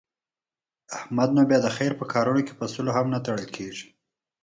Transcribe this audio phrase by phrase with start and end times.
[0.97, 3.87] احمد نو بیا د خیر په کارونو کې په سلو هم نه تړل کېږي.